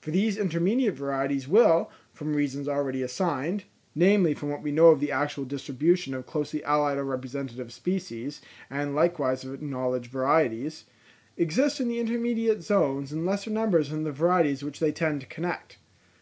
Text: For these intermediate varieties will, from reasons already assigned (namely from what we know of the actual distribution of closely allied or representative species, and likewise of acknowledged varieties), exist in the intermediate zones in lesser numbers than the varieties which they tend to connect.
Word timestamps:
For 0.00 0.10
these 0.10 0.38
intermediate 0.38 0.94
varieties 0.94 1.46
will, 1.46 1.90
from 2.14 2.34
reasons 2.34 2.66
already 2.66 3.02
assigned 3.02 3.64
(namely 3.94 4.32
from 4.32 4.48
what 4.48 4.62
we 4.62 4.72
know 4.72 4.86
of 4.88 4.98
the 4.98 5.12
actual 5.12 5.44
distribution 5.44 6.14
of 6.14 6.24
closely 6.24 6.64
allied 6.64 6.96
or 6.96 7.04
representative 7.04 7.70
species, 7.70 8.40
and 8.70 8.94
likewise 8.94 9.44
of 9.44 9.52
acknowledged 9.52 10.10
varieties), 10.10 10.86
exist 11.36 11.80
in 11.82 11.88
the 11.88 12.00
intermediate 12.00 12.62
zones 12.62 13.12
in 13.12 13.26
lesser 13.26 13.50
numbers 13.50 13.90
than 13.90 14.04
the 14.04 14.10
varieties 14.10 14.64
which 14.64 14.80
they 14.80 14.90
tend 14.90 15.20
to 15.20 15.26
connect. 15.26 15.76